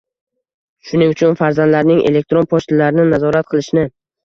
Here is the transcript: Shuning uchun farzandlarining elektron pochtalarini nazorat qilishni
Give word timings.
Shuning 0.91 1.13
uchun 1.15 1.35
farzandlarining 1.43 2.01
elektron 2.13 2.51
pochtalarini 2.55 3.09
nazorat 3.13 3.55
qilishni 3.55 3.89